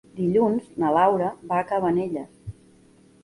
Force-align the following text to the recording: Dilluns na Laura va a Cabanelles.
Dilluns 0.19 0.69
na 0.83 0.93
Laura 0.95 1.27
va 1.51 1.59
a 1.63 1.67
Cabanelles. 1.73 2.41